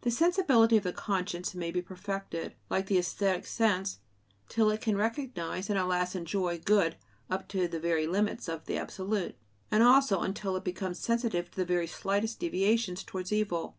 The 0.00 0.10
sensibility 0.10 0.78
of 0.78 0.84
the 0.84 0.92
conscience 0.94 1.54
may 1.54 1.70
be 1.70 1.82
perfected, 1.82 2.54
like 2.70 2.86
the 2.86 2.96
æsthetic 2.96 3.44
sense, 3.44 3.98
till 4.48 4.70
it 4.70 4.80
can 4.80 4.96
recognize 4.96 5.68
and 5.68 5.78
at 5.78 5.86
last 5.86 6.14
enjoy 6.16 6.58
"good," 6.60 6.96
up 7.28 7.46
to 7.48 7.68
the 7.68 7.78
very 7.78 8.06
limits 8.06 8.48
of 8.48 8.64
the 8.64 8.78
absolute, 8.78 9.36
and 9.70 9.82
also 9.82 10.20
until 10.20 10.56
it 10.56 10.64
becomes 10.64 10.98
sensitive 10.98 11.50
to 11.50 11.56
the 11.58 11.66
very 11.66 11.86
slightest 11.86 12.38
deviations 12.40 13.04
towards 13.04 13.34
evil. 13.34 13.76